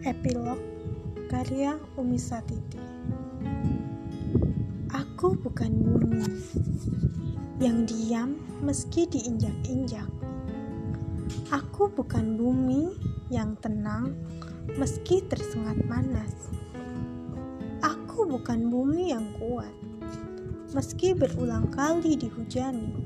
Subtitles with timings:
[0.00, 0.56] Epilog
[1.28, 2.80] karya Umi Satiti
[4.96, 6.24] Aku bukan bumi
[7.60, 10.08] yang diam meski diinjak-injak.
[11.52, 12.96] Aku bukan bumi
[13.28, 14.16] yang tenang
[14.80, 16.48] meski tersengat panas.
[17.84, 19.76] Aku bukan bumi yang kuat
[20.72, 22.96] meski berulang kali dihujani.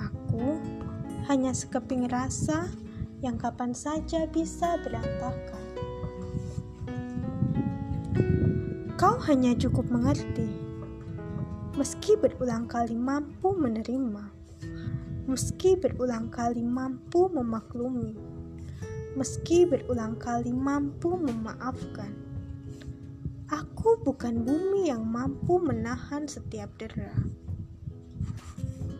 [0.00, 0.56] Aku
[1.28, 2.72] hanya sekeping rasa
[3.22, 5.57] yang kapan saja bisa berantakan.
[8.98, 10.50] Kau hanya cukup mengerti,
[11.78, 14.26] meski berulang kali mampu menerima,
[15.30, 18.18] meski berulang kali mampu memaklumi,
[19.14, 22.10] meski berulang kali mampu memaafkan.
[23.46, 27.14] Aku bukan bumi yang mampu menahan setiap dera.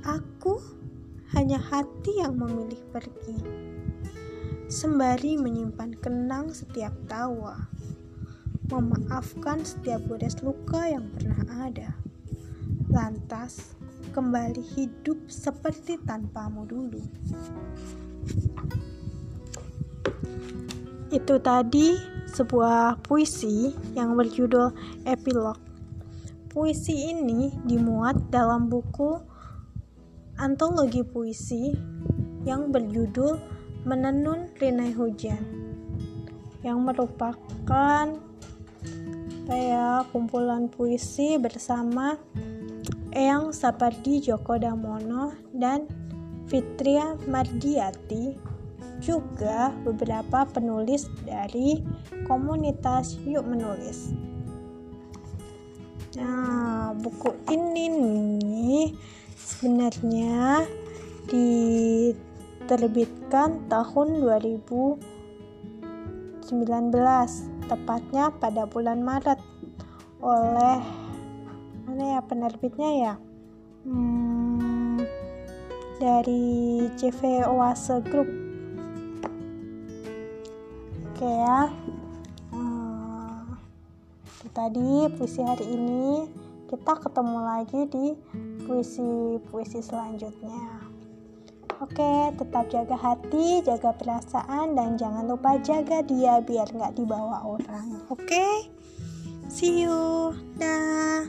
[0.06, 0.62] Aku
[1.34, 3.42] hanya hati yang memilih pergi
[4.68, 7.72] sembari menyimpan kenang setiap tawa,
[8.68, 11.96] memaafkan setiap gores luka yang pernah ada,
[12.92, 13.72] lantas
[14.12, 17.00] kembali hidup seperti tanpamu dulu.
[21.08, 21.96] Itu tadi
[22.28, 24.76] sebuah puisi yang berjudul
[25.08, 25.56] Epilog.
[26.52, 29.16] Puisi ini dimuat dalam buku
[30.36, 31.72] antologi puisi
[32.44, 33.40] yang berjudul
[33.88, 35.40] Menenun Rinai Hujan
[36.60, 38.27] yang merupakan
[39.56, 42.20] ya, kumpulan puisi bersama
[43.16, 45.88] Eyang Sapardi Djoko Damono dan
[46.50, 48.36] Fitria Mardiati
[49.00, 51.80] juga beberapa penulis dari
[52.28, 54.12] komunitas Yuk Menulis.
[56.18, 58.86] Nah, buku ini nih
[59.38, 60.66] sebenarnya
[61.30, 61.48] di
[62.68, 65.00] diterbitkan tahun 2019
[67.68, 69.36] tepatnya pada bulan Maret.
[70.24, 70.80] Oleh
[71.84, 73.14] mana ya penerbitnya ya?
[73.84, 74.98] Hmm,
[76.00, 78.28] dari CV Oase Group.
[81.12, 81.68] Oke ya.
[82.50, 83.60] Hmm,
[84.56, 86.26] tadi puisi hari ini.
[86.68, 88.12] Kita ketemu lagi di
[88.68, 90.87] puisi-puisi selanjutnya
[91.78, 98.02] Oke, tetap jaga hati, jaga perasaan, dan jangan lupa jaga dia biar nggak dibawa orang.
[98.10, 98.66] Oke,
[99.46, 100.34] see you.
[100.58, 101.22] Dah.